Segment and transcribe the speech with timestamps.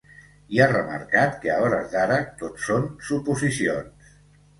[0.55, 4.17] I ha remarcat que a hores d’ara ‘tot són suposicions’.